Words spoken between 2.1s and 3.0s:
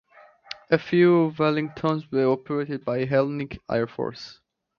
were operated by